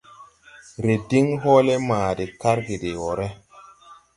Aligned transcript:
Re 0.83 0.95
diŋ 1.09 1.27
hɔɔle 1.41 1.75
ma 1.87 1.99
de 2.17 2.25
karge 2.41 2.75
de 2.81 2.89
wɔɔre. 3.01 3.27